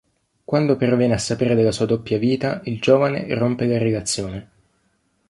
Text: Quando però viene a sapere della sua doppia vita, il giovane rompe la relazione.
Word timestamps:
Quando 0.45 0.77
però 0.77 0.95
viene 0.95 1.13
a 1.13 1.19
sapere 1.19 1.53
della 1.53 1.71
sua 1.71 1.85
doppia 1.85 2.17
vita, 2.17 2.61
il 2.63 2.79
giovane 2.81 3.31
rompe 3.35 3.67
la 3.67 3.77
relazione. 3.77 4.51